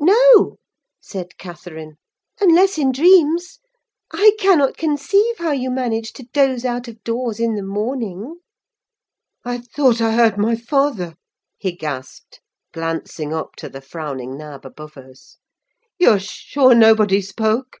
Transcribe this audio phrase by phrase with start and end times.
[0.00, 0.56] "No,"
[1.02, 1.98] said Catherine;
[2.40, 3.60] "unless in dreams.
[4.10, 8.38] I cannot conceive how you manage to doze out of doors, in the morning."
[9.44, 11.14] "I thought I heard my father,"
[11.58, 12.40] he gasped,
[12.72, 15.36] glancing up to the frowning nab above us.
[15.98, 17.80] "You are sure nobody spoke?"